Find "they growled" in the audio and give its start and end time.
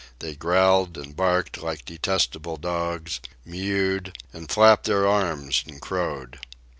0.17-0.97